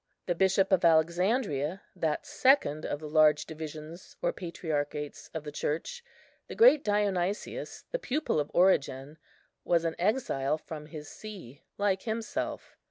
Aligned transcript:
The 0.25 0.33
Bishop 0.33 0.71
of 0.71 0.83
Alexandria, 0.83 1.83
that 1.95 2.25
second 2.25 2.87
of 2.87 2.97
the 2.97 3.07
large 3.07 3.45
divisions 3.45 4.17
or 4.19 4.33
patriarchates 4.33 5.29
of 5.31 5.43
the 5.43 5.51
Church, 5.51 6.03
the 6.47 6.55
great 6.55 6.83
Dionysius, 6.83 7.83
the 7.91 7.99
pupil 7.99 8.39
of 8.39 8.49
Origen, 8.51 9.19
was 9.63 9.85
an 9.85 9.93
exile 9.99 10.57
from 10.57 10.87
his 10.87 11.07
see, 11.07 11.61
like 11.77 12.01
himself. 12.01 12.75